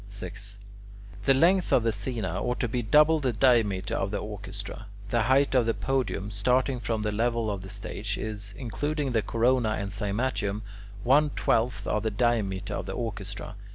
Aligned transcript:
6. 0.07 0.57
The 1.25 1.35
length 1.35 1.71
of 1.71 1.83
the 1.83 1.91
"scaena" 1.91 2.41
ought 2.41 2.59
to 2.61 2.67
be 2.67 2.81
double 2.81 3.19
the 3.19 3.31
diameter 3.31 3.93
of 3.93 4.09
the 4.09 4.17
orchestra. 4.17 4.87
The 5.11 5.21
height 5.25 5.53
of 5.53 5.67
the 5.67 5.75
podium, 5.75 6.31
starting 6.31 6.79
from 6.79 7.03
the 7.03 7.11
level 7.11 7.51
of 7.51 7.61
the 7.61 7.69
stage, 7.69 8.17
is, 8.17 8.55
including 8.57 9.11
the 9.11 9.21
corona 9.21 9.73
and 9.73 9.91
cymatium, 9.91 10.63
one 11.03 11.29
twelfth 11.29 11.85
of 11.85 12.01
the 12.01 12.09
diameter 12.09 12.73
of 12.73 12.87
the 12.87 12.93
orchestra. 12.93 13.53